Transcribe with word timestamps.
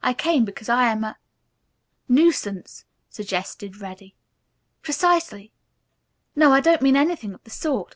I 0.00 0.14
came 0.14 0.44
because 0.44 0.68
I 0.68 0.84
am 0.92 1.02
a" 1.02 1.18
"Nuisance," 2.08 2.84
suggested 3.10 3.80
Reddy. 3.80 4.14
"Precisely. 4.80 5.50
No, 6.36 6.52
I 6.52 6.60
don't 6.60 6.82
mean 6.82 6.94
anything 6.96 7.34
of 7.34 7.42
the 7.42 7.50
sort. 7.50 7.90